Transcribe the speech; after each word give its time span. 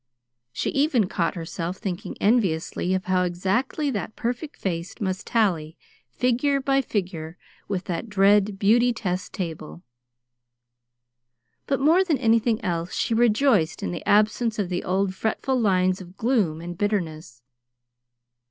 She 0.51 0.71
even 0.71 1.05
caught 1.07 1.35
herself 1.35 1.77
thinking 1.77 2.17
enviously 2.19 2.95
of 2.95 3.05
how 3.05 3.21
exactly 3.21 3.91
that 3.91 4.15
perfect 4.15 4.57
face 4.57 4.99
must 4.99 5.27
tally, 5.27 5.77
figure 6.09 6.59
by 6.59 6.81
figure, 6.81 7.37
with 7.67 7.83
that 7.83 8.09
dread 8.09 8.57
beauty 8.57 8.93
test 8.93 9.31
table. 9.31 9.83
But 11.67 11.81
more 11.81 12.03
than 12.03 12.17
anything 12.17 12.59
else 12.65 12.95
she 12.95 13.13
rejoiced 13.13 13.83
in 13.83 13.91
the 13.91 14.03
absence 14.09 14.57
of 14.57 14.69
the 14.69 14.83
old 14.83 15.13
fretful 15.13 15.59
lines 15.59 16.01
of 16.01 16.17
gloom 16.17 16.61
and 16.61 16.75
bitterness. 16.75 17.43